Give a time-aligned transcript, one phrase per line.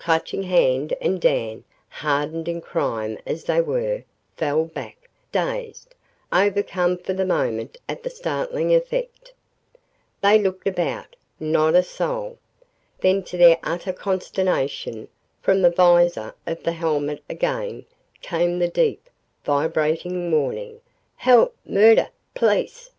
[0.00, 4.02] Clutching Hand and Dan, hardened in crime as they were,
[4.36, 5.94] fell back, dazed,
[6.32, 9.32] overcome for the moment at the startling effect.
[10.24, 11.14] They looked about.
[11.38, 12.36] Not a soul.
[12.98, 15.06] Then to their utter consternation,
[15.40, 17.84] from the vizor of the helmet again
[18.22, 19.08] came the deep,
[19.44, 20.80] vibrating warning.
[21.14, 21.54] "Help!
[21.64, 22.08] Murder!
[22.34, 22.90] Police!"...